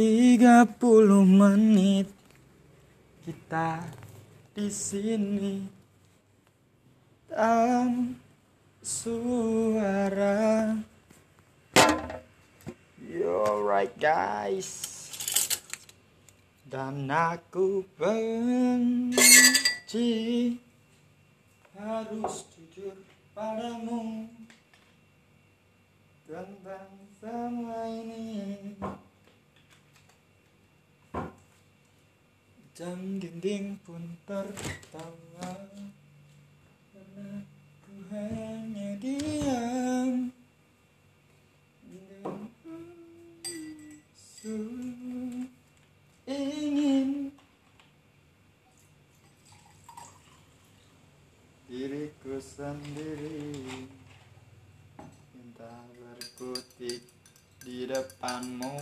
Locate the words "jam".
32.80-33.20